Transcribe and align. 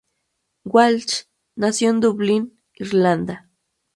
Walsh 0.63 1.25
nació 1.55 1.91
en 1.91 1.99
Dublín, 1.99 2.59
Irlanda. 2.73 3.51